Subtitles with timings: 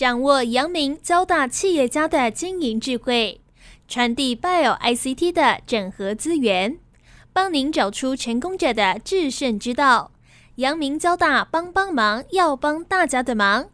[0.00, 3.42] 掌握阳明交大企业家的经营智慧，
[3.86, 6.78] 传递 Bio ICT 的整合资源，
[7.34, 10.12] 帮您找出成功者的制胜之道。
[10.54, 13.68] 阳明交大帮帮忙，要帮大家的忙。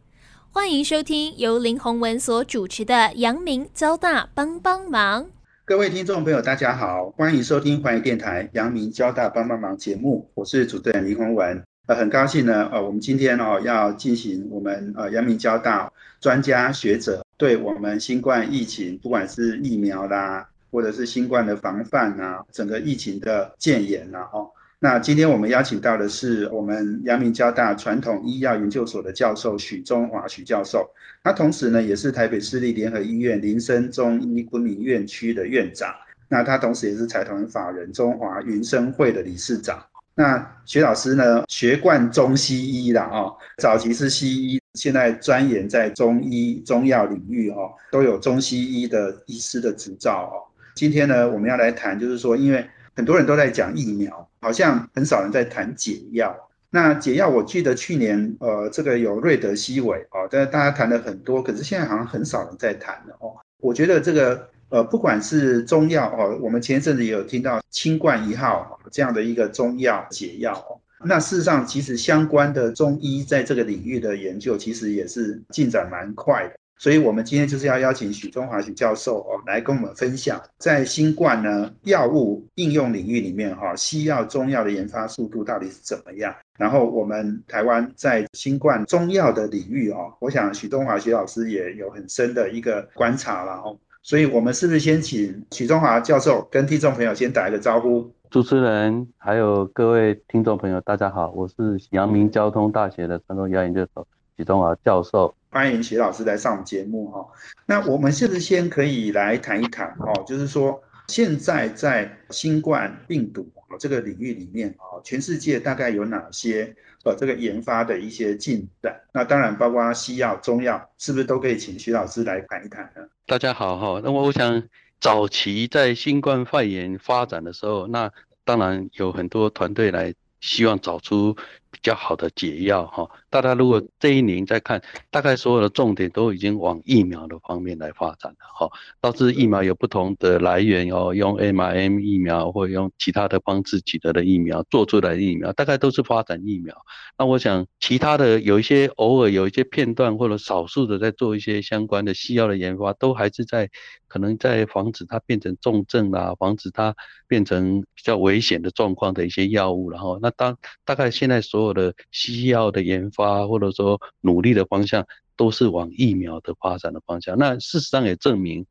[0.50, 5.26] 欢迎收听由林宏文所主持的阳明交大帮帮忙。
[5.64, 11.62] 各位听众朋友，大家好，欢迎收听环宇电台阳明交大帮帮忙节目，我是主持人林宏文。
[11.86, 15.92] 呃，很高兴呢，呃，我们今天哦要进行我们呃阳明交大
[16.26, 24.50] 专家学者对我们新冠疫情，不管是疫苗啦，或者是新冠的防范啊，整个疫情的建言呐，哦。
[24.80, 30.90] 那今天我们邀请到的是我们阳明交大传统医药研究所的教授许中华许教授，
[31.22, 35.94] 他同时呢也是台北市立联合医院林森中医昆明院区的院长，
[36.28, 39.80] 那他同时也是财团法人中华云生会的理事长。
[40.16, 50.34] 那徐老师呢学贯中西医的哦，早期是西医，现在钻研在中医中药领域哦，都有中西医的医师的执照哦。
[50.74, 52.68] 今天呢我们要来谈，就是说因为。
[52.96, 56.34] 很多人都在讲疫苗，好像很少人在谈解药。
[56.70, 63.36] 那解药，我记得去年呃，这个有瑞德西韦哦，但是大家谈了很多，可是现在好像很少人在谈了哦。
[63.60, 70.80] 我觉得这个呃，不管是中药哦，我们前一阵子也有听到清冠一号这样的一个中药解药哦。
[71.04, 76.54] 那事实上，其实相关的中医在这个领域的研究，其实也是进展蛮快的。
[76.78, 86.34] 所以，我们今天就是要邀请许中华许教授哦，来跟我们分享在新冠呢药物应用领域里面哈，西药、中药的研发速度到底是怎么样？
[86.58, 93.78] 然后，我们台湾在新冠中药的领域哦，我想许中华许老师也有很深的一个观察了哦。
[94.06, 98.08] 所以，我们是不是先请许中华教授跟听众朋友先打一个招呼？
[98.30, 105.34] 主持人还有各位听众朋友，大家好，我是阳明交通大学的传统药研究所许中华教授。
[105.50, 107.26] 欢迎许老师来上节目哈。
[107.66, 110.22] 那我们是不是先可以来谈一谈哦？
[110.24, 116.74] 就是说，现在在新冠病毒这个领域里面啊，全世界大概有哪些
[117.04, 118.94] 呃这个研发的一些进展？
[119.12, 123.02] 那当然包括西药、中药，是不是都可以请徐老师来谈一谈呢？
[123.26, 124.00] 大家好哈。
[124.02, 124.62] 那我我想
[125.00, 128.10] 早期在新冠肺炎发展的时候，那
[128.44, 131.36] 当然有很多团队来希望找出。
[131.86, 138.68] 比较好的解药哈，大家如果这一年再看，大概所有的重点都已经往疫苗的方面来发展了哈。
[139.00, 146.74] 导致疫苗有不同的来源哦，用 mRNA 疫苗或者用其他的方式取得的疫苗做出来的疫苗，大概都是发展疫苗。
[147.16, 153.70] 那我想其他的有一些偶尔有一些片段或者少数的在做一些相关的西药的研发，都还是在
[154.08, 156.96] 可能在防止它变成重症啊，防止它
[157.28, 159.88] 变成比较危险的状况的一些药物。
[159.88, 165.06] 然后那当大概现在所有的西药的研发，或者说努力的方向，
[165.36, 167.38] 都是往疫苗的发展的方向。
[167.38, 168.66] 那事实上也证明，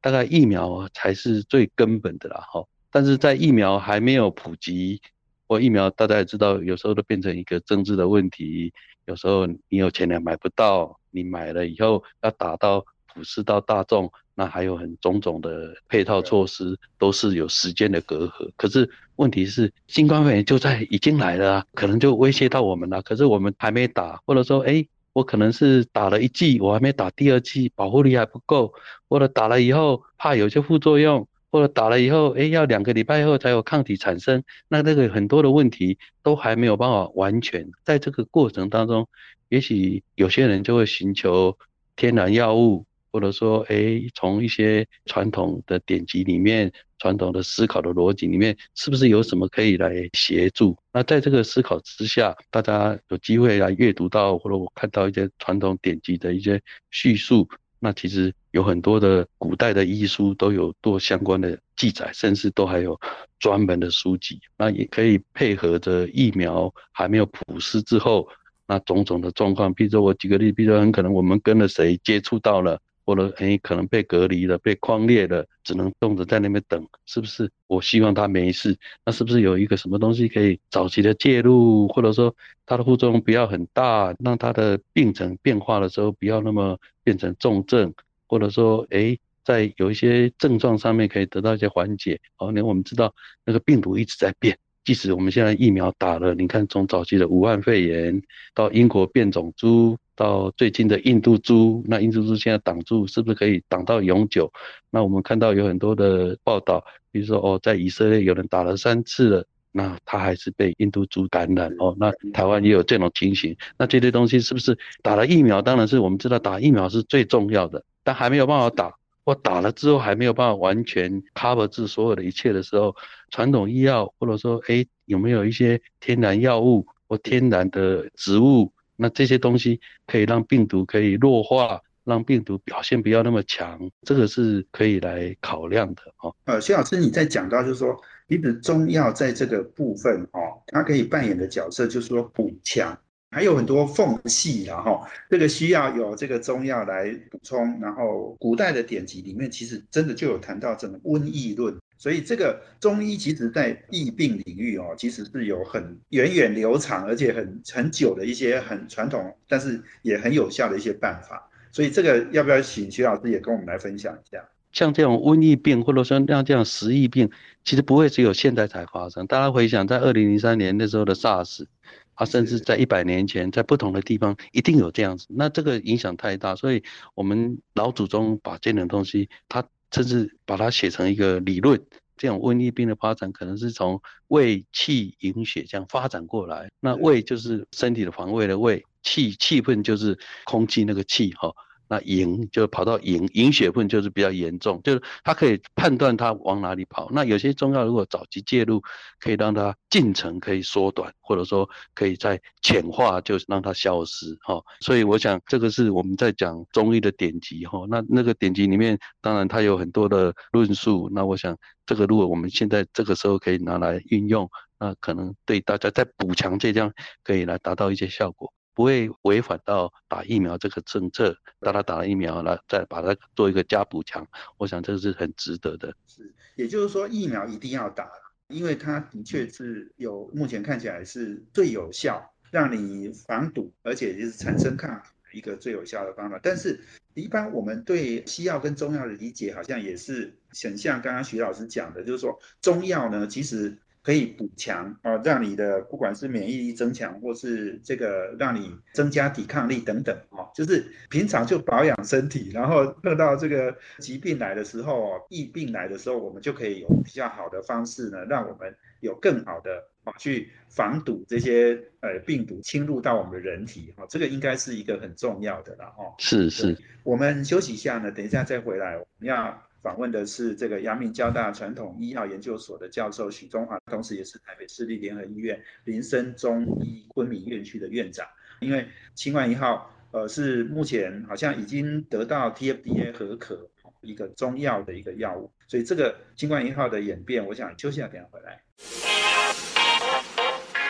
[0.00, 2.46] 大概疫苗才是最根本的啦。
[2.52, 5.00] 哈，但是在疫苗还没有普及，
[5.48, 8.72] 或疫苗大家也知道，有时候都变成一个政治的问题。
[9.06, 12.84] 有时候你有钱也买不到，你买了以后要打到
[13.14, 14.12] 普世到大众。
[14.36, 18.50] 那还有很种种的配套措施，都是有时间的隔阂。
[18.56, 23.02] 可是问题是，新冠肺炎就在已经来了啊，可能就威胁到我们了。
[23.02, 28.72] 可是我们还没打，或者说，哎，我可能是打了一剂，我还没打第二剂，保护力还不够，
[29.10, 34.42] 或者打了以后怕有些副作用，或者打了以后，哎，要两个礼拜后才有抗体产生。
[34.68, 37.70] 那这个很多的问题都还没有办法完全。
[37.84, 39.06] 在这个过程当中，
[39.50, 41.58] 也许有些人就会寻求
[41.94, 42.86] 天然药物。
[43.12, 50.76] 或者说，哎，从一些传统的典籍里面、传统的思考的逻辑里面，是不是有什么可以来协助？
[50.92, 56.60] 那在这个思考之下，大家有机会来阅读到，或者我看到一些传统典籍的一些
[56.90, 63.00] 叙述，那其实有很多的古代的医书都有做相关的记载，甚至都还有
[63.38, 64.40] 专门的书籍。
[64.56, 68.28] 那也可以配合着疫苗还没有普施之后，
[68.66, 72.80] 那种种的状况，比如说我举个例，比如说很可能我们跟了谁接触到了。
[73.10, 77.50] 或者诶，可能被隔离了，被框列了，只能冻着在那边等，是不是？
[77.66, 82.32] 我希望他没事，那是不是有一个什么东西可以早期的介入，或者说
[82.64, 87.92] 他的副作用不要很大，让他的病程变化的时候不要那么变成重症，
[88.28, 92.20] 或者说诶，在有一些症状上面可以得到一些缓解。
[92.36, 93.12] 好，那我们知道
[93.44, 94.56] 那个病毒一直在变。
[94.84, 98.22] 即使我们现在疫苗打了，你看从早期的武汉肺炎
[98.54, 104.52] 到英国变种株，到最近的印度猪，那印度猪现在挡住是不是可以挡到永久？
[104.90, 111.96] 那我们看到有很多的报道，比如说哦，在以色列有人打了三次了，那他还是被印度猪感染哦。
[111.98, 115.62] 那台湾也有这种情形，那这些东西是不是打了疫苗？
[115.62, 118.92] 当然是我们知道打疫苗是最重要的，但还没有办法打，
[119.24, 122.94] 或打了之后还没有办法完全 cover 住所有的一切的时候，
[123.30, 128.70] 传统医药或者说哎有没有一些天然药物或天然的植物，
[129.00, 131.80] 那这些东西可以让病毒可以弱化。
[132.02, 136.34] 让病毒表现不要那么强，这个是可以来考量的哦。
[136.46, 137.94] 呃，薛老师，你在讲到就是说，
[138.26, 142.98] 其实中药在这个部分哦，它可以扮演的角色就是说补强，
[143.30, 147.78] 还有很多缝隙然后这个需要有这个中药来补充。
[147.80, 161.46] 然后古代的典籍里面其实真的就有谈到这个瘟疫论，所以这个中医其实在疫病领域哦，其实是有很源远流长而且很很久的一些很传统，但是也很有效的一些办法。
[161.70, 164.42] 所以这个要不要请徐老师也跟我们来分享一下？
[164.72, 167.30] 像这种瘟疫病，或者说像这样食疫病，
[167.64, 169.26] 其实不会只有现在才发生。
[169.26, 171.66] 大家回想，在二零零三年那时候的 SARS，
[172.14, 175.26] 啊，甚至在一百年前，在不同的地方一定有这样子。
[175.28, 176.82] 那这个影响太大，所以
[177.14, 181.80] 我们老祖宗把这种东西，他甚至把它写成一个理论。
[182.16, 186.70] 这种瘟疫病的发展，可能是从胃、气、营、血这样发展过来。
[186.78, 188.84] 那胃就是身体的防卫的胃。
[189.02, 191.50] 气气氛就是空气那个气哈，
[191.90, 197.08] 那营就跑到营营血分就是比较严重，就是它可以判断它往哪里跑。
[197.10, 198.80] 那有些中药如果早期介入，
[199.18, 204.62] 可以让它进程可以缩短，或者说可以在浅化，就让它消失哈。
[204.80, 207.84] 所以我想这个是我们在讲中医的典籍哈。
[207.88, 211.10] 那那个典籍里面，当然它有很多的论述。
[211.12, 214.48] 那我想这个如果我们现在这个时候可以拿来运用，
[214.78, 216.92] 那可能对大家在补强这样
[217.24, 218.52] 可以来达到一些效果。
[218.80, 225.94] 不会违反到打疫苗这个政策，当他打了疫苗了，再把它做一个加补强，我想这个是很值得的。
[226.06, 228.10] 是，也就是说疫苗一定要打，
[228.48, 234.98] 因为它的确是有目前看起来是最有效，让你防堵，而且就是产生抗
[235.30, 236.40] 体一个最有效的方法。
[236.42, 236.80] 但是，
[237.12, 243.76] 一般我们对西药跟中药的理解，好像也是很像刚刚徐老师讲的，就是说中药呢，其实。
[244.02, 266.14] 可以补强啊，让你的不管是免疫力增强，或是这个让你增加抵抗力等等啊，就是平常就保养身体，然后碰到这个疾病来的时候，疫病来的时候，我们就可以有比较好的方式呢，让我们有更好的啊去防堵这些呃病毒侵入到我们的人体哈，这个应该是一个很重要的了哈。
[266.18, 269.62] 是是，我们休息一下呢，等一下再回来，我们要。
[269.82, 278.26] 访问的是这个阳明交大传统医药研究所的教授许中华，同时也是台北市立联合医院林森中医昆明院区的院长。
[278.60, 283.70] 因为清冠一号，呃，是目前好像已经得到 TFDA 合可
[284.02, 288.60] 一个中药的一个药物，所以这个清冠一号的演变，我想休息下等下回来。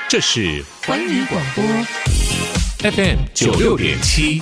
[0.08, 1.62] 这是环宇广播
[2.90, 4.40] FM 九六点七。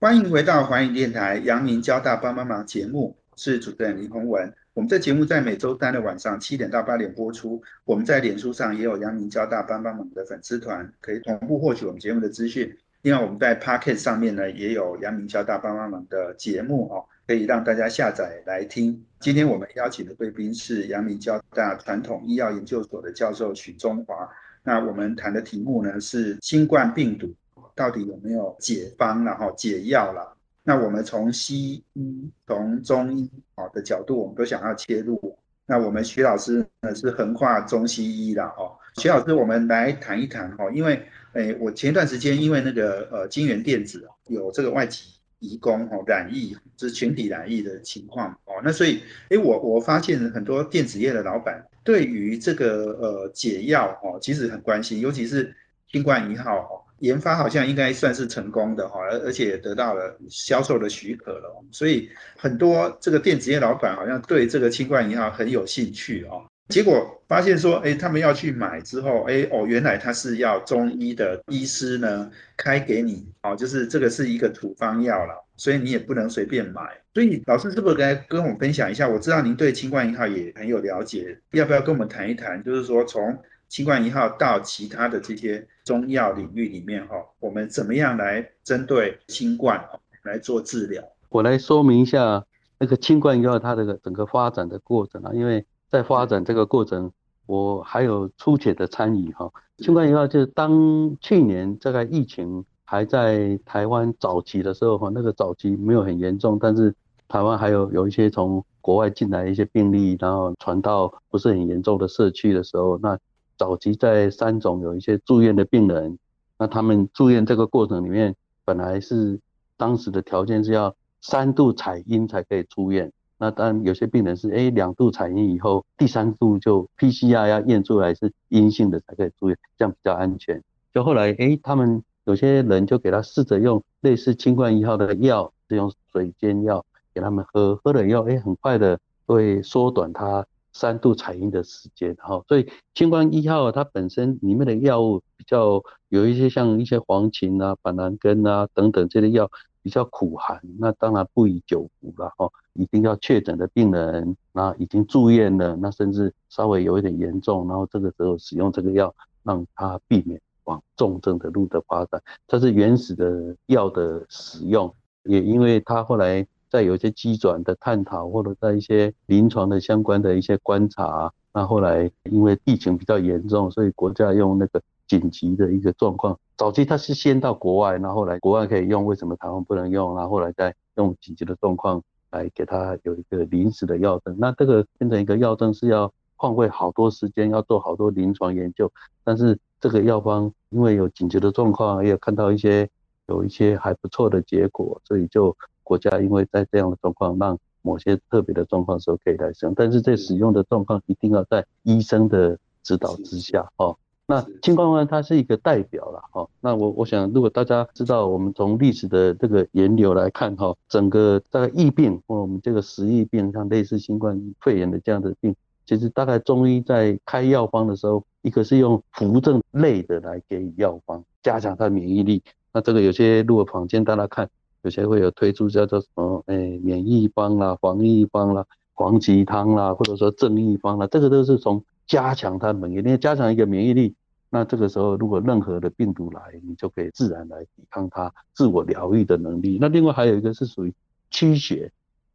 [0.00, 4.54] 欢迎回到环宇电台阳明交大帮帮忙节目，是主持人林宏文。
[4.72, 7.60] 我们这节目在每周三的晚上七点到八点播出。
[7.84, 12.72] 我们在脸书上也有阳明交大帮帮忙的粉丝团，可以同步获取我们节目的资讯。
[13.02, 19.04] 另外，我们在 p o c k e t 上面呢，也有阳明交大帮帮忙的节目哦，可以让大家下载来听。
[19.18, 24.28] 今天我们邀请的贵宾是阳明交大传统医药研究所的教授许中华。
[24.62, 27.34] 那我们谈的题目呢是新冠病毒。
[27.78, 29.54] 到底有没有解方然后？
[29.56, 30.36] 解药了？
[30.64, 35.38] 那我们从西医、从中医啊的角度，我们都想要切入。
[35.64, 38.76] 那我们徐老师呢是横跨中西医的哦。
[38.96, 41.00] 徐老师，我们来谈一谈哈，因为
[41.34, 45.04] 诶，我前一段时间因为那个呃金源电子有这个外籍
[45.38, 48.54] 移工哦染疫，就是群体染疫的情况哦。
[48.64, 55.54] 那所以诶，我我发现很多电子业的老板对于这个呃解药哦，其实很关心，尤其是
[55.86, 56.72] 新冠一号哦。
[57.00, 66.44] 研发好像应该算是成功的哈，而而且得到了销售的许可了，所以很多这个电子业老板好像对这个清冠一号很有兴趣哦。
[66.68, 76.82] 结果发现说，哎，他们要去买之后，哎哦，原来他是要中医的医师呢开给你哦，就是这个是一个处方药了，所以你也不能随便买。
[77.14, 79.08] 所以老师是不是该跟我们分享一下？
[79.08, 82.62] 我知道您对清冠一号也很有了解，要不要跟我们谈一谈？
[82.62, 83.36] 就是说从
[83.68, 89.82] 清冠一号到其他的这些中药领域里面哈，我们怎么样来针对新冠
[90.22, 91.02] 来做治疗？
[91.28, 92.44] 我来说明一下
[92.78, 97.12] 那个新冠一号它的整个发展的过程啊，因为在发展这个过程，
[97.46, 99.50] 我还有粗浅的参与哈。
[99.78, 106.94] 新冠一号就是当去年这个疫情还在台湾早期的时候哈，那个早期没有很严重，但是
[107.28, 113.18] 台湾还有有一些从国外进来一些病例，然后传到不是很严重的社区的时候，那
[113.58, 116.16] 早期在三种有一些住院的病人，
[116.56, 118.34] 那他们住院这个过程里面，
[118.64, 119.40] 本来是
[119.76, 123.12] 当时的条件是要三度采阴才可以出院。
[123.40, 130.62] 那当然有些病人是哎两度采阴以后，第三度就 PCR 要验出来是阴性的才可以出院，这样比较安全。
[130.92, 136.84] 就后来哎他们有些人就给他试着用类似清冠一号的药，是用水煎药
[137.14, 142.42] 给他们喝，喝了以后哎很快的会缩短他三度采阴的时间哈。
[142.48, 149.50] 所以清冠一号它本身里面的药物比较有一些像一些黄芩啊、板蓝根啊等等这些药。
[149.80, 152.52] 比较苦寒，那当然不宜久服了哦。
[152.74, 162.22] 一定要确诊的病人，那已经住院了，那甚至稍微有一点严重，然后这个时候使用这个药，让他避免往重症的路的发展。
[162.46, 174.80] 这是原始的药的使用，也因为他后来在有一些机转的探讨，或者在一些临床的相关的一些观察，那后来因为疫情比较严重，所以国家用那个。
[175.08, 180.14] 紧急的一个状况，早期它是先到国外，然后来国外可以用，为什么台湾不能用？
[180.14, 184.36] 然后来再用紧急的状况来给他有一个临时的药证。
[184.38, 188.92] 那这个变成一个药证是要换位好多时间，要做好多临床研究。
[189.24, 192.86] 但是这个药方因为有紧急的状况，也有看到一些
[193.28, 195.56] 有一些还不错的结果，所以就
[195.88, 199.74] 国家因为在这样的状况，让某些特别的状况时候可以来使用。
[199.74, 203.96] 但是在使用的状况一定要在医生的指导之下，哦。
[204.30, 222.42] 那青光丸它是一个代表了哈，那我我想如果大家知道，我们从历史的这个源流来看哈，整个大概疫病或我们这个食疫病，像类似新冠肺炎的这样的病，其实大概中医在开药方的时候，一个是用扶正类的来给予药方，加强它免疫力。
[222.70, 224.50] 那这个有些如果坊间大家看，
[224.82, 234.14] 有些会有推出叫做什么，哎，免疫方啦、防疫方啦、黄芪汤啦，或者说正疫方啦，这个都是从加强它免疫力，加强一个免疫力。
[234.50, 239.76] 那这个时候，如果任何的病毒来，你就可以自然来抵抗它，自我疗愈的能力。
[239.78, 240.94] 那另外还有一个是属于
[241.30, 241.92] 驱邪，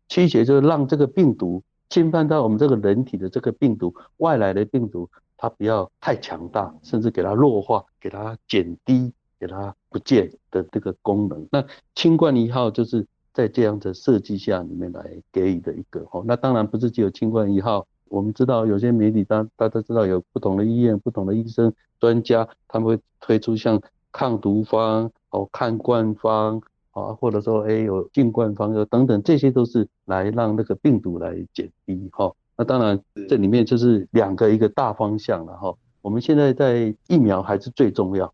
[0.07, 9.11] 驱邪就是让这个病毒侵犯到我们这个人体的这个病毒，外来的病毒它不要太强大，甚至给它弱化，给它减低，
[9.43, 11.45] 给它不见的这个功能。
[11.51, 11.61] 那
[11.95, 16.23] 清冠一号就是在这样的设计下里面来给予的一个哦。
[16.25, 17.85] 那当然不是只有清冠一号。
[18.07, 23.81] 我们知道有些媒体，大大家知道有不同的医院、不同的医生、专家，他们会推出像
[24.11, 32.31] 抗毒方、哦抗冠方啊，或者说哎有净冠方，等等，这些都是来让那个病毒来减低哈。
[32.55, 35.73] 那当然这里面就是两个一个大方向了哈。
[36.03, 38.31] 我们现在在疫苗还是最重要，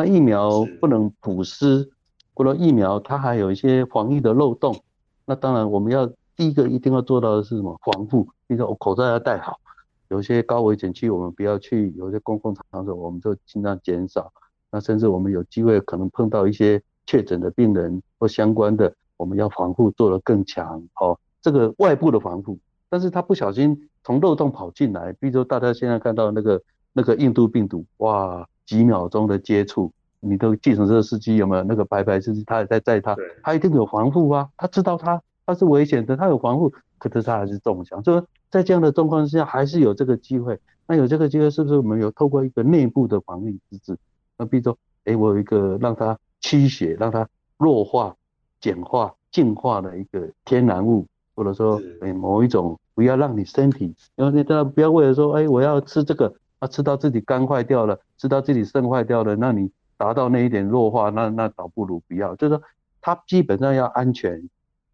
[0.00, 1.90] 那疫苗不能普施，
[2.32, 4.74] 或者疫苗它还有一些防疫的漏洞，
[5.26, 6.10] 那当然我们要。
[6.36, 7.78] 第一个一定要做到的是什么？
[7.84, 8.26] 防护。
[8.48, 9.60] 第一个，我口罩要戴好。
[10.08, 14.32] 有些高危险区我们不要去，有些公共场所我们就尽量减少。
[14.70, 20.82] 那甚至我们有机会可能碰到一些确诊的病人或相关的，我们要防护做得更强。
[20.98, 26.62] 哦，这个外部的防护，但是他不小心从漏洞跑进来，比如说大家现在看到那个
[26.94, 35.20] 那个印度病毒，哇，几秒钟的接触，你的计程车司机有没有那个白白司机，他也在载他，他一定有防护啊，他知道他。
[35.44, 38.00] 他是危险的，他有防护，可是他还是中枪。
[38.04, 40.56] 就说在这样的状况之下，还是有这个机会。
[40.86, 43.98] 那有这个机会，是不是我们有透过一个内部的防御机制？
[44.38, 48.14] 那比如说，哎，我有一个让它驱血、让它弱化、
[48.60, 62.36] 简化、净化的一个天然物，或者说，哎，某一种不要让你身体，因为你不要为了说，哎，我要吃这个，啊，吃到自己肝坏掉了，吃到自己肾坏掉了，那你达到那一点弱化，那那倒不如不要。
[62.36, 62.62] 就是说，
[63.00, 64.48] 它基本上要安全。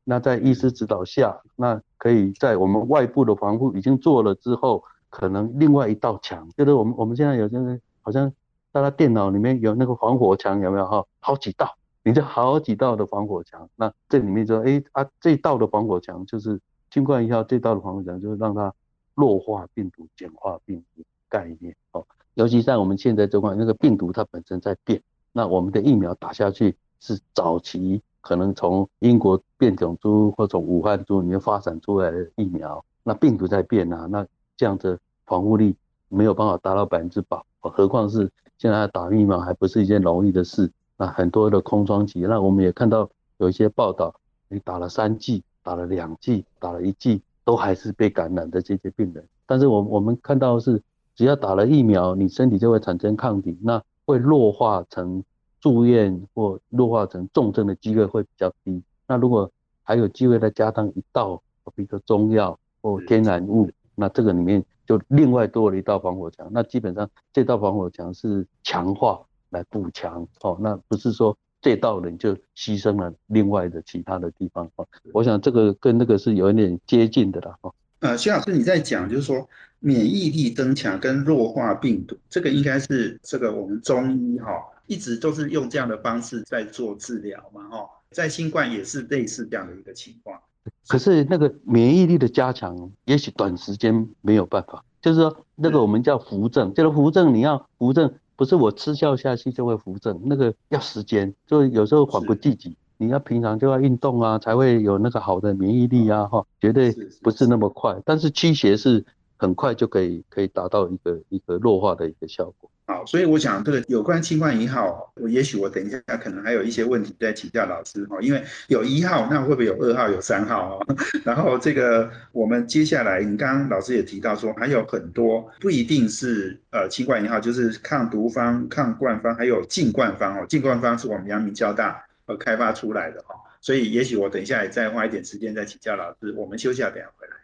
[0.08, 8.32] 那在医师指导下，那可以在我们外部的防护已经做了之后，可能另外一道墙，就是我们我们现在有就是好像
[8.70, 11.04] 大家电脑里面有那个防火墙有没有哈？
[11.18, 16.60] 好几道，你这好几道的防火墙，那这里面就哎啊这道的防火墙就是
[16.92, 18.72] 新冠一号这道的防火墙就是让它
[19.16, 25.02] 弱化病毒、简化病毒概念哦，尤其在我们现在这块那个病毒它本身在变，
[25.32, 28.02] 那我们的疫苗打下去是早期。
[28.22, 35.76] 可能从英国变种株或从武汉株里面发展出来的疫苗，那病毒在变啊，那这样子防护力
[36.08, 38.28] 没有办法达到百分之百，何况是
[38.58, 44.12] 现在打疫苗还不是一件容易的事，那很多的空窗期，那我们也看到有一些报道，
[44.48, 50.82] 你打了三剂、打了两剂、打了一剂，都还是被感染的这些病人，但是我我们看到是
[51.16, 55.24] 只要打了疫苗，你身体就会产生抗体，那会弱化成。
[55.58, 58.80] 住院或弱化成重症的机会会比较低。
[59.08, 59.50] 那如果
[59.82, 61.42] 还有机会再加上一道
[61.74, 66.46] 比如说中药或天然物，那这个里面就另外多了一道防火墙。
[66.52, 69.20] 那基本上这道防火墙是强化
[69.50, 74.86] 来补强哦，那不是说这道人就牺牲了另外的其他的地方哦。
[75.12, 77.72] 我想这个跟那个是有一点接近的了哈。
[78.00, 79.48] 呃，徐老师你在讲就是说
[79.80, 84.52] 免疫力增强跟弱化病毒，这个应该是这个我们中医哈
[84.86, 90.40] 一直都是用这样的方式在做治疗嘛哈，在新冠也是类似这样的一个情况。
[90.88, 102.76] 可是那个免疫力的加强，也许短时间没有办法，就是说那个我们叫扶正，这个扶正你要扶正，不是我吃药下去就会扶正，那个要时间，就有时候缓不济急。
[102.98, 106.90] 你要平常就要运动啊，才会有那个好的免疫力啊，哈，绝对
[107.22, 107.94] 不是那么快。
[108.06, 109.04] 但是驱邪是
[109.36, 112.70] 很快就可以可以达到一个一个弱化的一个效果。
[112.88, 120.86] 好，所以我想这个有关新冠一号，我也许我等一下可能还有一些问题再请教老师哈，因为有一号，那会不会有二号、有三号啊？
[121.24, 130.46] 然后这个我们接下来，你刚刚老师也提到说，还有很多不一定是呃新冠一号，就是抗毒方、抗冠方，还有净冠方哦。
[130.48, 132.02] 净冠方是我们阳明交大。
[132.26, 136.34] 呃，开发出来的哈，所以也许我等一下也再花一点时间再请教老师。
[136.36, 137.34] 我们休息下，等下回来。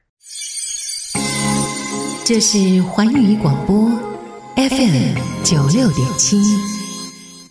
[2.24, 3.90] 这是环宇广播
[4.54, 6.36] FM 九六点七，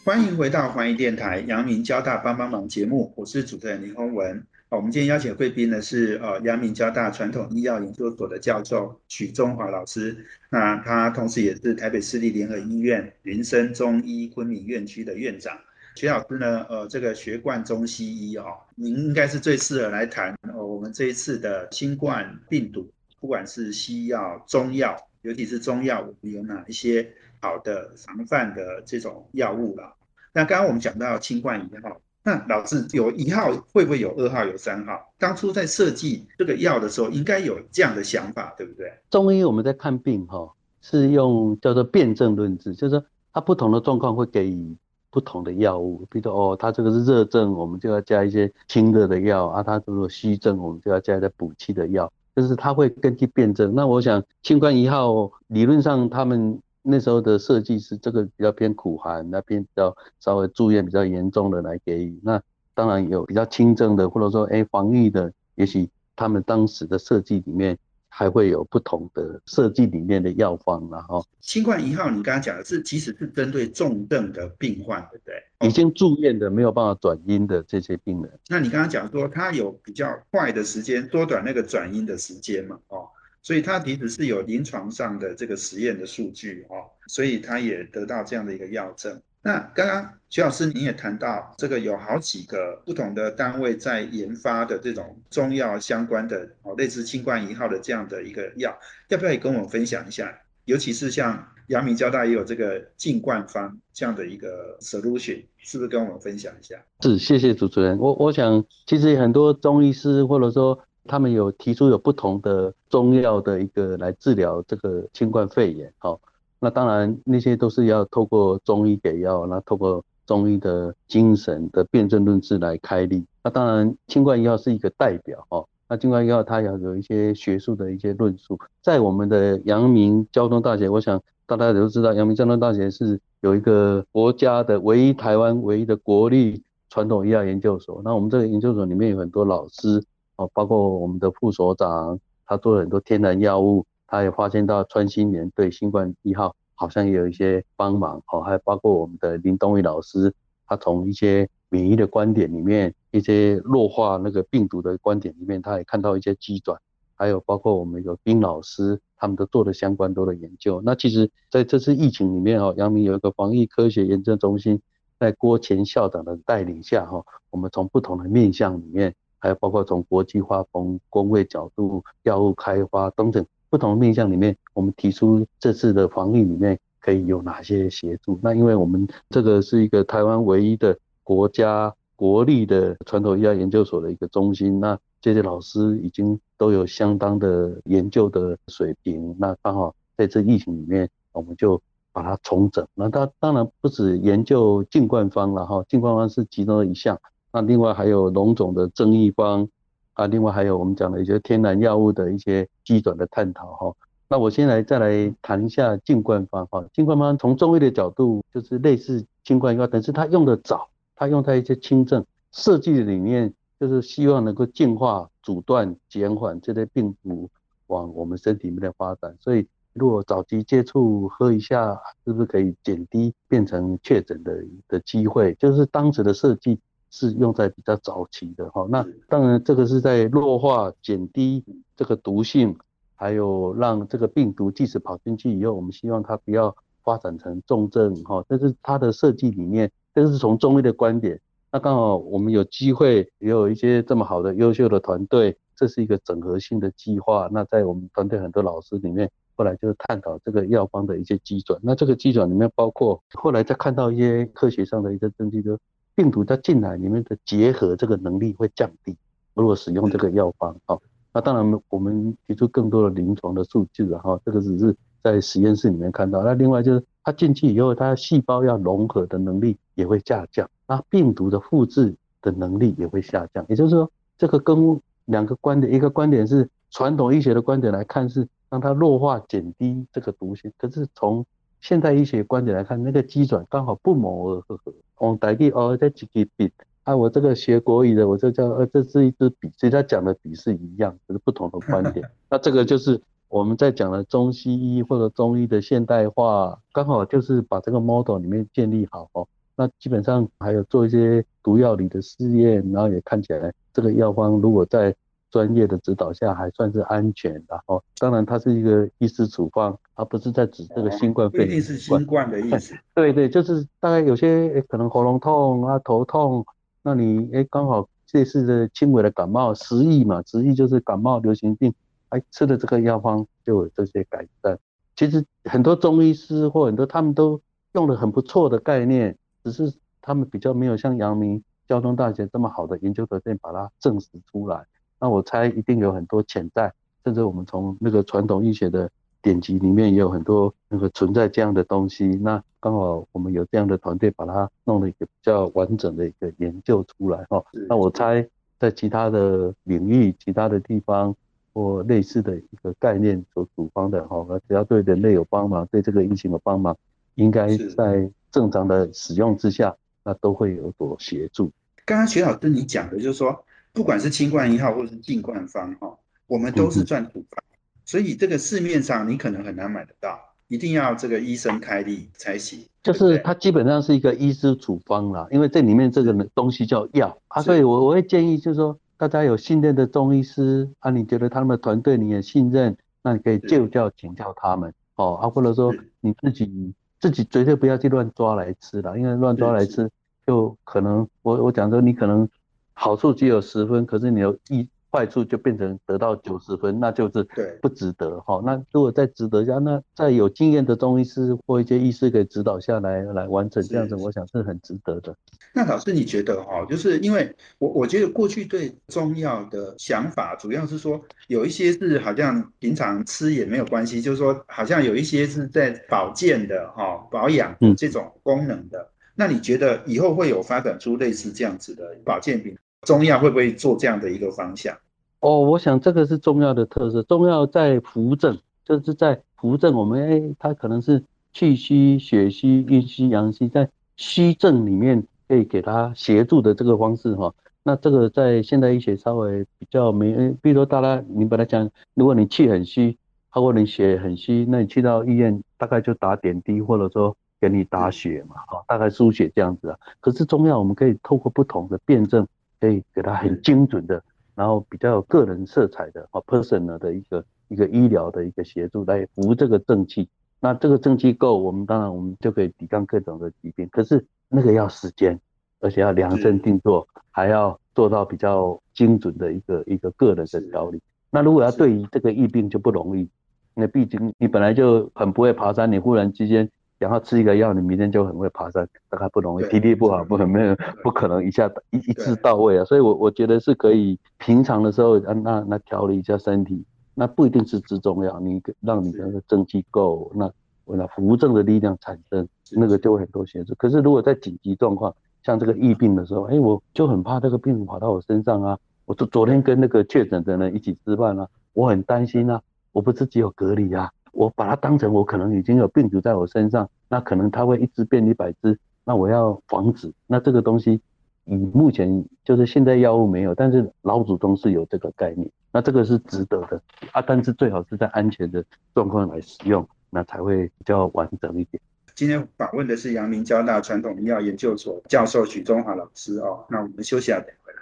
[0.05, 4.41] 欢迎回到环宇电台阳明交大帮帮忙节目，我是主持人林宏文。
[4.69, 15.53] 我们今天邀请贵宾呢是呃阳明交大传统医药研究所的教授许中华老师，那他同时也是台北市立联合医院云生中医昆明院区的院长。
[15.95, 16.65] 徐老师呢？
[16.69, 22.89] 呃，这个学贯中西医哦，您应该是最适合来谈呃我们这一次的新冠病毒，
[23.21, 27.09] 不管是西药、中药，尤其是中药，我们有哪一些
[27.39, 29.93] 好的防范的这种药物了？
[30.33, 35.13] 那刚刚我们讲到新冠一号，那老师有一号会不会有二号、有三号？
[35.19, 38.91] 当初在设计这个药的时候，应该有这样的想法，对不对？
[39.09, 40.51] 中医我们在看病哈，
[40.81, 44.75] 是用叫做辨证论治，就是说它不同的状况会给予。
[45.13, 52.09] 不同的药物，比如说哦，它这个是热症，我们就要加一些清热的药啊；它如果虚症，我们就要加一些补气的药。
[52.35, 53.73] 就是它会根据辨证。
[53.75, 62.19] 那我想，清冠一号理论上他们那时候的设计是这个比较偏苦寒，那边比较稍微住院比较严重的来给予。
[62.23, 62.41] 那
[62.73, 67.77] 当然有比较轻症的，或者说哎防御的，也许他们当时的设计里面。
[68.13, 75.67] 还会有不同的设计里面的药方，然后新冠一号，你刚刚讲的是，其实是针对重症的病患，对不对？
[75.67, 78.39] 已经住院的没有办法转阴的这些病人。
[78.49, 82.77] 那你刚刚讲说，它有比较快的时间，缩短那个转阴的时间嘛？
[82.89, 83.07] 哦，
[83.41, 89.21] 所以它其实是有临床上的这个实验的数据哦，所以它也得到这样的一个药证。
[89.43, 98.77] 那刚刚徐老师您也谈到，这个有好几个不同的单位在研发的这种中药相关的哦，类似新冠一号的这样的一个药，
[99.09, 100.31] 要不要也跟我们分享一下？
[100.65, 106.75] 尤其是像阳明交大也有这个净冠方这样的一个 solution，是不是跟我们分享一下？
[107.01, 107.97] 是，谢谢主持人。
[107.97, 116.21] 我我想其实很多中医师或者说他们有提出有不同的中药的一个来治疗这个新冠肺炎，好。
[116.63, 123.25] 那当然，那些都是要透过中医给药，那透过中医的精神的辩证论治来开立。
[123.43, 125.67] 那当然，清冠医药是一个代表哦。
[125.89, 138.03] 那清冠医药它要有一些学术的一些论述，在我们的阳明交通大学，我想大家都知道，阳明交通大学是有一个国家的唯一台湾唯一的国立传统医药研究所。
[138.05, 140.03] 那我们这个研究所里面有很多老师
[140.35, 143.83] 哦，包括我们的副所长，他做了很多天然药物。
[144.11, 150.33] 他也发现到川新年对新冠一号好像也有一些帮忙哦，还包括我们的林东宇老师，
[150.67, 156.77] 他从一些免疫的观点里面，一些弱化那个病毒的观点里面，他也看到一些机转，
[157.15, 160.81] 还有包括我们有丁老师，他们都做了相关多的研究。
[160.83, 164.81] 那其实在这次疫情里面哦，阳明有一个防疫科学研究中心，
[165.17, 173.45] 在郭前校长的带领下哈，我们从不同的面向里面，还有包括从国际化、从工位角度、药物开发等等。
[173.71, 178.37] 不同面向里面，我们提出这次的防疫里面可以有哪些协助？
[178.43, 189.33] 那因为我们这个是一个台湾唯一的国家国立的传统医药研究所的一个中心，那这些老师已经都有相当的研究的水平。
[189.39, 191.81] 那刚好在这疫情里面，我们就
[192.11, 192.85] 把它重整。
[192.93, 197.17] 那当当然不止研究净冠方了哈，净冠方是其中的一项。
[197.53, 199.69] 那另外还有龙种的正义方。
[200.13, 203.95] 啊，另外还有我们讲的一些天然药物的一些基转的探讨哈。
[204.27, 206.85] 那我先来再来谈一下净冠方哈。
[206.93, 217.49] 净冠方从中医的角度就是类似清冠药，但是它用的早，它用在一些轻症设计的理念就是希望能够净化、阻断、减缓这些病毒
[217.87, 219.35] 往我们身体里面的发展。
[219.39, 225.53] 所以，如果早期接触喝一下，是不是可以减低变成确诊的的机会？
[225.55, 226.79] 就是当时的设计
[227.11, 228.87] 是用在比较早期的哈。
[228.89, 231.63] 那当然，这个是在弱化、减低
[231.95, 232.75] 这个毒性，
[233.15, 238.43] 还有让这个病毒即使跑进去以后，我们希望它不要发展成重症哈。
[238.49, 241.39] 这是它的设计理念，这是从中医的观点。
[241.71, 247.47] 那刚好我们有机会，也有一些这么好的优秀的团队，这是一个整合性的计划。
[247.51, 251.79] 那在我们团队很多老师里面，后来就是探讨这个药方的一些基准。
[251.81, 255.77] 那这个基准里面包括后来再看到一些科学上的一些证据，就
[256.15, 259.15] 病毒在进来里面的结合这个能力会降低。
[259.53, 260.97] 如果使用这个药方，哈，
[261.33, 266.41] 那当然我们提出更多的临床的数据，哈，这个只是在实验室里面看到。
[266.43, 270.69] 那另外就是它进去以后，它细胞要融合的能力也会下降。
[270.87, 280.71] 那病毒的复制的能力也会下降，也就是说，这个跟两个观点，一个观点是传统医学的观点来看，是让它弱化、减低这个毒性。
[280.77, 281.45] 可是从
[281.81, 284.77] 现代医学观点来看，那个基转刚好不谋而合。
[285.21, 286.71] 哦，代替哦，这几个笔
[287.03, 292.27] 啊，我这个学国语的，我这叫呃，这是一支笔，所以他讲的笔是一样，只是不同的观点。
[292.49, 299.47] 那这个就是我们在讲的中西医或者中医的现代化，刚好就是把这个 model 里面建立好哦。
[299.75, 305.15] 那基本上还有做一些毒药理的试验，然后也看起来这个药方如果在
[305.51, 308.01] 专业的指导下还算是安全的哦。
[308.17, 311.67] 当然它是一个医师处方，而不是在指这个新冠肺炎。
[311.67, 312.95] 一定是新冠的意思。
[313.13, 316.65] 对对，就是大概有些可能喉咙痛啊、头痛，
[317.03, 321.93] 那你哎刚好这次的轻微的感冒，食疫嘛，食疫就是感冒流行病，
[322.29, 324.79] 哎吃的这个药方就有这些改善。
[325.15, 327.61] 其实很多中医师或很多他们都
[327.93, 329.37] 用了很不错的概念。
[329.63, 334.83] 只是他们比较没有像阳明交通大学这么好的研究条件把它证实出来。
[335.21, 336.91] 那我猜一定有很多潜在，
[337.23, 339.09] 甚至我们从那个传统医学的
[339.41, 342.25] 典籍里面也有很多那个存在这样的东西。
[342.25, 347.63] 那刚好我们有这样的团队把它弄了一个比较完整的一个研究出来哈。
[347.87, 348.45] 那我猜
[348.77, 351.33] 在其他的领域、其他的地方
[351.71, 356.97] 或类似的一个概念所主方的哈，只要对人类有帮忙，对这个疫情有帮忙，
[357.35, 358.29] 应该在。
[358.51, 361.71] 正常的使用之下，那都会有所协助。
[362.05, 367.63] 刚刚徐老师你讲的，就是说，不管是清冠一号或者是净冠方哈，我们都是赚土方，
[368.05, 372.85] 所以这个市面上你可能很难买得到，一定要这个医生开立才行。
[373.03, 377.37] 就是它基本上是一个医师处方啦，因为这里面这个东西叫药。
[377.47, 386.93] 啊，所以我我会建议就是说，大家有信任的中医师啊，你觉得他们的团队你也信任，那你可以就教请教他们哦啊，或者说你自己。
[387.21, 390.09] 自己绝对不要去乱抓来吃了，因为乱抓来吃，
[390.47, 392.49] 就可能我我讲说你可能
[392.93, 397.45] 好处只有十分，可是你有一坏处就变成得到九十分，那就是
[397.81, 398.61] 不值得哈。
[398.63, 405.35] 那如果再值得下，那在有经验的中医师或一些医师给指导下来来完成这样子，我想是很值得的。
[405.73, 419.10] 那老师你觉得哈，就是因为我我觉得过去对中药的想法，主要是说有一些是好像平常吃也没有关系，就是说好像有一些是在保健的哈保养这种功能的。
[419.35, 422.75] 那你觉得以后会有发展出类似这样子的保健品？
[423.03, 424.95] 中药会不会做这样的一个方向？
[425.39, 427.23] 哦，我想这个是中药的特色。
[427.23, 429.95] 中药在扶正，就是在扶正。
[429.95, 437.51] 我们哎，它可能是气虚、血虚、阴虚、阳虚，在虚症里面可以给它协助的这个方式哈。
[437.81, 443.17] 那这个在现代医学稍微比较没，比如说大家你把它讲，如果你气很虚，
[443.51, 449.97] 包括你血很虚，那你去到医院大概就打点滴，或者说给你打血嘛，哈，大概输血这样子啊。
[450.19, 452.45] 可是中药我们可以透过不同的辩证。
[452.81, 454.19] 可以给他很精准的，
[454.55, 460.27] 然后比较有个人色彩的啊，personal 的一个一个医疗的一个协助来扶这个正气。
[460.59, 463.87] 那这个正气够，我们当然我们就可以抵抗各种的疾病。
[463.91, 465.39] 可是那个要时间，
[465.79, 470.99] 而且要量身定做，还要做到比较精准的一个一个个人的调理。
[471.29, 473.29] 那如果要对于这个疫病就不容易，
[473.75, 476.67] 那毕竟你本来就很不会爬山，你忽然之间。
[477.01, 482.85] 然后吃一个药，你明天就很会爬山，大概不容易，体力不好，不可能，不可能一下一一次到位啊。
[482.85, 486.85] 所以，我我觉得是可以平常的时候，啊，那那调理一下身体，
[487.15, 490.51] 那不一定是吃中药，你让你的那个正气够，那
[490.85, 493.73] 那扶正的力量产生，那个就会很多协助。
[493.79, 495.11] 可是如果在紧急状况，
[495.41, 498.77] 像这个疫病的时候，哎，我就很怕这个病跑到我身上啊。
[499.05, 502.61] 我昨昨天跟那个确诊的人一起吃饭啊，我很担心啊，
[502.91, 504.11] 我不是只有隔离啊。
[504.31, 510.11] 我把它当成我可能已经有病毒在我身上，那可能它会一只变一百只，那我要防止。
[510.27, 511.01] 那这个东西
[511.45, 518.63] 以目前就是现在药物没有，但是老祖宗是有这个概念，那这个是值得的啊，但是最好是在安全的
[518.93, 521.81] 状况来使用，那才会比较完整一点。
[522.13, 527.79] 今天访问的是阳明交大传统医药研究所教授许中华老师哦，那我们休息下等回来。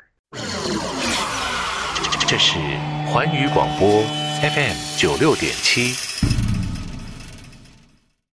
[2.28, 2.60] 这是
[3.12, 3.88] 环宇广播
[4.42, 6.09] FM 九六点七。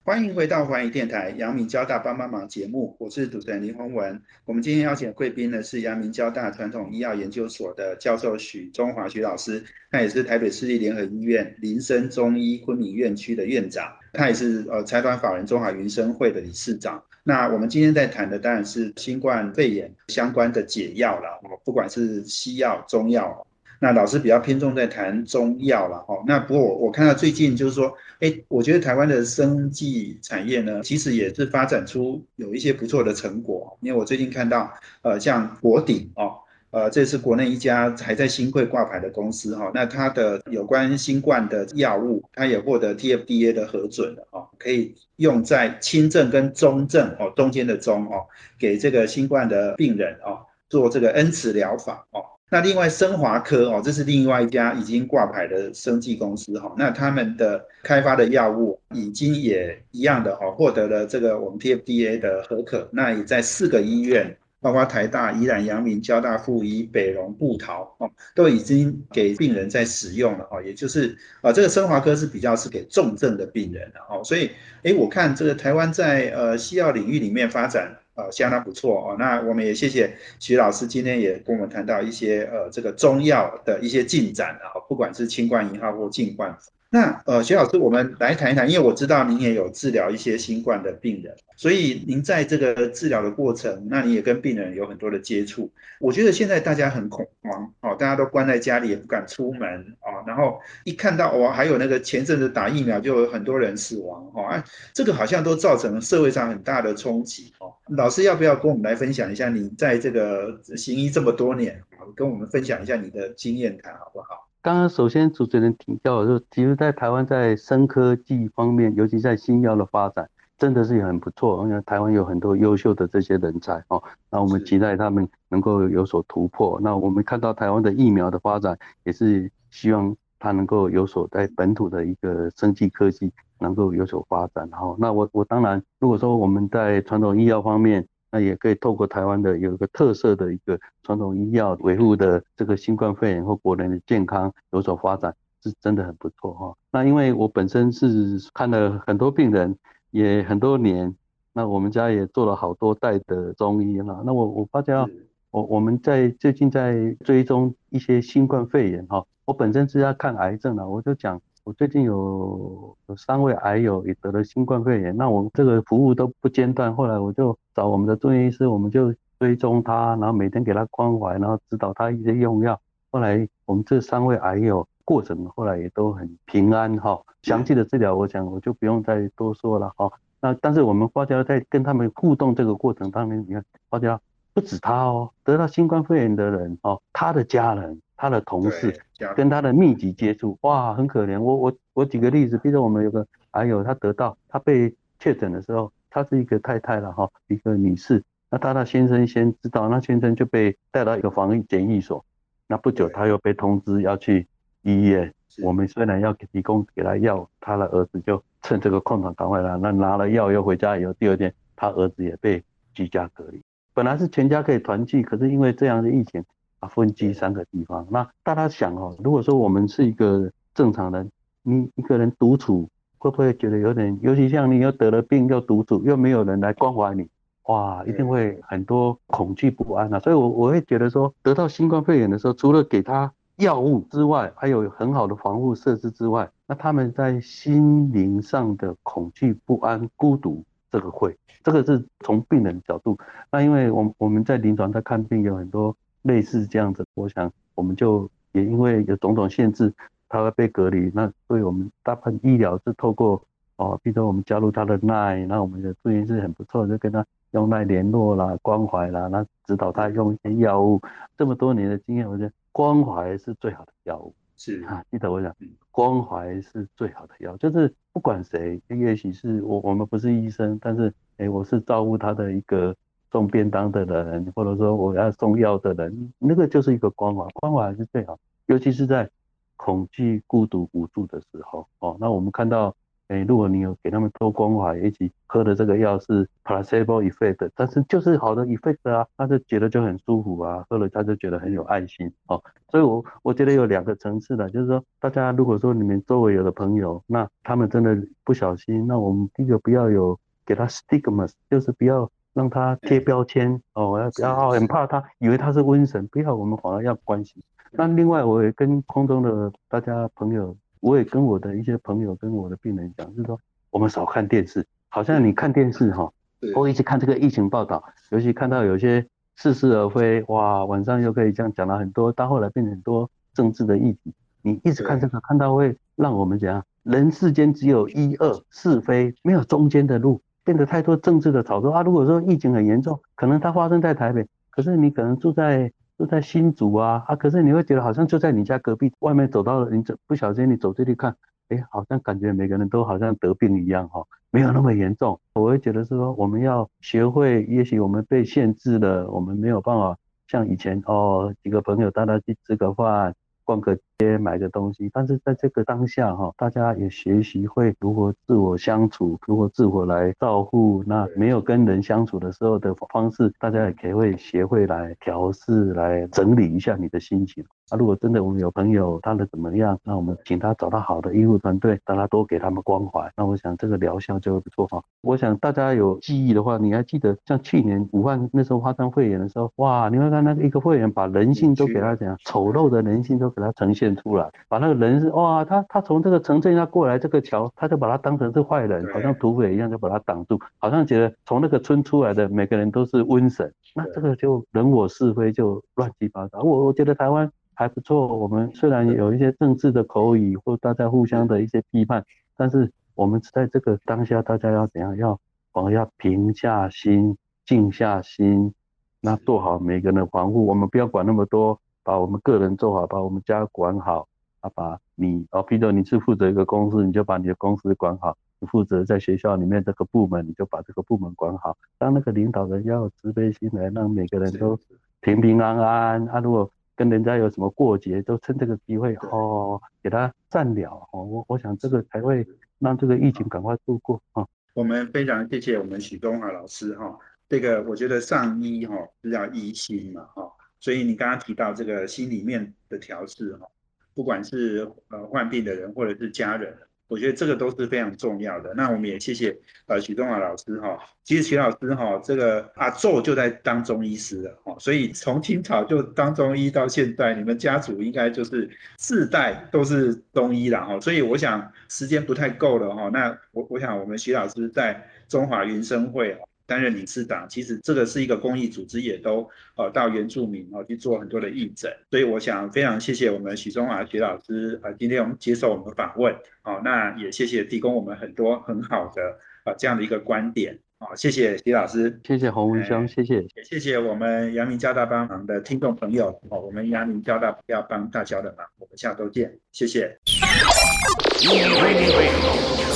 [0.07, 4.23] 欢迎回到环宇电台阳明交大帮帮忙节目，我是主持人林宏文。
[4.45, 17.03] 我们今天邀请贵宾呢是阳明交大传统医药研究所的教授许中华许老师，他也是台北市立联合医院林森中医昆明院区的院长，他也是呃财团法人中华云生会的理事长。
[17.25, 23.45] 那我们今天在谈的当然是新冠肺炎相关的解药了，不管是西药、中药。
[23.79, 33.77] 那老师比较偏重在谈中药了哈，那不过我我看到最近就是说，哎，我觉得台湾的生技产业呢，其实也是发展出有一些不错的成果。
[33.83, 36.37] 因为我最近看到，呃，像国鼎哦，
[36.71, 48.27] 呃，这是国内一家还在新贵挂牌的公司哈，那它的有关新冠的药物，它也获得 TFDA 的核准了哦，可以用在轻症跟中症哦中间的中哦，
[48.59, 52.25] 给这个新冠的病人哦做这个恩慈疗法哦。
[52.49, 56.73] 那另外生华科哦，这是另外一家已经挂牌的生技公司哈。
[56.79, 62.89] 那他们的开发的药物已经也一样的哈，获得了这个我们 TFDA 的核可。
[62.93, 70.63] 那也在四个医院，包括台大、宜兰、阳明、交大附医、北荣、布桃哦，都已经给病人在使用了哈。
[70.63, 74.23] 也就是啊，这个生华科是比较是给重症的病人的哦。
[74.23, 74.53] 所以，
[74.85, 77.93] 哎，我看这个台湾在呃西药领域里面发展。
[78.17, 79.17] 呃，相当不错哦。
[79.19, 86.57] 那我们也谢谢徐老师今天也跟我们谈到一些呃这个中药的一些进展啊，不管是清冠一号或净冠。
[86.97, 95.71] 那呃，徐老师，我们来谈一谈，因为我知道您也有治疗一些新冠的病人，所以您在这个治疗的过程，那你也跟病人有很多的接触。
[96.01, 99.69] 我觉得现在大家很恐慌哦，大家都关在家里也不敢出门
[100.01, 107.71] 啊，然后一看到哇，还有那个前阵子打疫苗就有很多人死亡哦啊，这个好像都造成社会上很大的冲击哦。
[107.95, 111.79] 老师要不要跟我们来分享一下，你在这个行医这么多年，
[112.15, 114.46] 跟我们分享一下你的经验谈好不好？
[114.67, 121.63] 刚刚首先主持人提到，就其实，在台湾在生科技方面，尤其在新药的发展，真的是很不错。
[121.69, 126.81] 因为台湾有很多优秀的这些人才哦，那我们期待他们能够有所突破。
[126.83, 134.69] 那我们看到台湾的疫苗的发展，也是希望它能够有所在本土的一个生技科技能够有所发展。
[134.73, 146.75] 然后，那我我当然，如果说我们在传统医药方面，那也可以透过台湾的有一个特色的一个传统医药维护的这个新冠肺炎或国人的健康有所发展，是真的很不错哈。
[146.91, 149.77] 那因为我本身是看了很多病人，
[150.11, 151.15] 也很多年，
[151.53, 154.23] 那我们家也做了好多代的中医哈。
[154.25, 155.09] 那我我发觉
[155.51, 159.25] 我我们在最近在追踪一些新冠肺炎哈。
[159.45, 161.41] 我本身是要看癌症的，我就讲。
[161.67, 166.95] 我最近有有三位癌友也得了新冠肺炎，那我这个服务都不间断。
[166.95, 172.81] 后来我就找我们的中医师，我们就追踪他，然后每天给他关怀，然后指导他一些用药。
[173.11, 177.21] 后来我们这三位癌友过程后来也都很平安哈。
[177.43, 180.09] 详细的治疗，我想我就不用再多说了哈。
[180.41, 184.21] 那但是我们花椒在跟他们互动这个过程当中，你看花椒
[184.55, 188.01] 不止他哦，得到新冠肺炎的人哦，他的家人。
[188.17, 188.99] 他的同事
[189.37, 191.41] 跟他的密集接触，哇，很可怜。
[191.41, 198.23] 我我我举个例子，比如说我们有个还有他得到他被确诊的时候，他是一个太太了哈，一个女士。
[198.49, 202.25] 那他的先生先知道，那先生就被带到一个防疫检疫所。
[202.67, 204.47] 那不久他又被通知要去
[204.83, 205.33] 医院。
[205.63, 213.63] 我们虽然要提供给他药，他的儿子就趁这个空档赶快来，那拿了药又回家以后，第二天他儿子也被居家隔离。
[213.95, 216.45] 本来是全家可以团聚，可是因为这样的疫情。
[216.81, 218.07] 啊，分居三个地方。
[218.11, 221.31] 那大家想哦，如果说我们是一个正常人，
[221.63, 224.19] 你一个人独处，会不会觉得有点？
[224.21, 227.27] 尤其像你又得了病，又独处，又没有人来关怀你，
[227.65, 230.21] 哇，一定会很多恐惧不安啊。
[230.21, 240.63] 所以，我我会觉得说，得到新冠肺炎的时候，除了给他药物之外，还有很好的防护设施之外，那他们在心灵上的恐惧不安、孤独，
[240.93, 241.35] 这个会，
[241.65, 243.17] 这个是从病人角度。
[243.51, 245.97] 那因为我我们在临床在看病有很多。
[246.27, 249.93] 类似这样子，我想我们就也因为有种种限制，
[250.29, 251.11] 他会被隔离。
[251.15, 253.41] 那所以我们大部分医疗是透过
[253.77, 261.01] 哦，比如说我们加入他的奈，那我们的助援是很不错，就跟他用奈联络啦、关怀啦，那指导他用一些药物。
[261.39, 264.35] 这么多年的经验，我觉得关怀是最好的药物。
[264.57, 265.55] 是啊，记得我讲，
[265.93, 272.97] 关怀是最好的药，就是不管谁，也许是我我们不是医生，但是哎，我是照顾他的一个。
[273.37, 279.29] 送便当的人，或者说我要送药的人，那个就是一个关怀，关怀还是最好，尤其是在
[279.77, 282.17] 恐惧、孤独、无助的时候哦。
[282.19, 282.95] 那我们看到。
[283.29, 292.63] 哎，如果你有给他们多关怀，一起喝的这个药是 placebo effect，但是就是好的 effect 啊，他就觉得就很舒服啊，喝了他就觉得很有爱心哦。
[292.89, 307.63] 所以，我我觉得有两个层次的，就是说，大家如果说你们周围有的朋友，那他们真的不小心，那我们第一个不要有给他 stigmas，就是不要让他贴标签哦，要不要很怕他以为他是瘟神，不要，我们反而要关心。
[307.93, 310.77] 那另外，我也跟空中的大家朋友。
[311.01, 316.33] 我也跟我的一些朋友、跟我的病人讲，就是说我们少看电视，好像你看电视哈，
[316.75, 326.83] 我一直看这个疫情报道，尤其看到有些似是而非，哇，晚上又可以这样讲了很多，到后来变成很多政治的议题，你一直看这个，看到会让我们怎样？
[327.05, 332.03] 人世间只有一二是非，没有中间的路，变得太多政治的炒作啊。
[332.03, 335.91] 如果说疫情很严重，可能它发生在台北，可是你可能住在。
[336.19, 337.37] 住在新竹啊啊！
[337.37, 341.37] 可是你会觉得好像就在你家隔壁，外面走到了，你走不小心你走这里看，
[341.69, 345.39] 哎，好像感觉每个人都好像得病一样哈，没有那么严重。
[345.53, 350.17] 我会觉得是说，我们要学会，也许我们被限制了，我们没有办法
[350.49, 353.35] 像以前哦，几个朋友大家去吃个饭。
[353.67, 361.05] 逛个街买个东西，但是在这个当下哈，大家也学习会如何自我相处，如何自我来照顾。
[361.07, 367.65] 那没有跟人相处的时候的方式，大家也可以会学会来调试，来整理一下你的心情。
[367.91, 375.03] 啊，如果真的我们有朋友他的怎么样，那我们请他找到好的医护团队，让他多给他们关怀，那我想这个疗效就会不错哈。
[375.23, 396.61] 我想大家有记忆的话，你还记得像去年武汉那时候发生肺炎的时候，哇，你会看那个一个会员把人性都给他讲丑陋的人性都给他呈现出来，把那个人是哇，他他从这个城镇他过来这个桥，他就把他当成是坏人，好像土匪一样就把他挡住，好像觉得从那个村出来的每个人都是瘟神，那这个就人我是非就乱七八糟。
[396.61, 397.51] 我我觉得台湾。
[397.79, 402.25] 还不错，我们虽然有一些政治的口语或大家互相的一些批判，
[402.57, 405.15] 但是我们在这个当下，大家要怎样？
[405.19, 405.39] 要
[405.73, 408.73] 我们要平下心、静下心，
[409.21, 410.65] 那做好每个人的防护。
[410.65, 414.29] 我们不要管那么多，把我们个人做好，把我们家管好。
[414.61, 421.77] 啊，把你哦，比如你是负责一个公司，你就把你的公司管好；你负责在学校里面这个部门，你就把这个部门管好。
[421.99, 424.77] 当那个领导人要有慈悲心来，让每个人都
[425.21, 426.27] 平平安安。
[426.29, 431.23] 啊，如果跟人家有什么过节，都趁这个机会哦，给他占了哦。
[431.23, 432.45] 我我想这个才会
[432.79, 434.47] 让这个疫情赶快度过啊。
[434.73, 437.15] 我们非常谢谢我们许东华老师哈。
[437.49, 443.67] 这个我觉得上医哈是要医心嘛哈，所以你刚刚提到这个心里面的调试哈，
[444.15, 446.77] 不管是呃患病的人或者是家人。
[447.09, 448.75] 我觉得这个都是非常重要的。
[448.75, 450.99] 那我们也谢谢呃许东华老师哈。
[451.23, 460.99] 其实许老师哈，这个阿宙就在当中医师了哈，所以从清朝就当中医到现在，你们家族应该就是四代都是中医了哈。
[460.99, 463.09] 所以我想时间不太够了哈。
[463.11, 466.37] 那我我想我们徐老师在中华云生会。
[466.67, 490.19] 担任理事长，其实这个是一个公益组织，也都呃到原住民哦去做很多的义诊，所以我想非常谢谢我们许中华徐老师啊，今天我们接受我们访问，哦，那也谢谢提供我们很多很好的啊这样的一个观点，哦，谢谢徐老师，谢谢洪文香，谢谢，也谢谢我们阳明交大帮忙的听众朋友，哦，我们阳明交大要帮大家的忙，我们下周见，谢谢。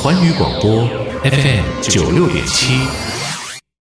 [0.03, 0.87] 环宇广播
[1.23, 3.10] FM 九六点七。